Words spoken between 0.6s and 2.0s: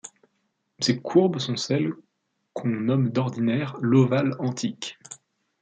Ces courbes sont celles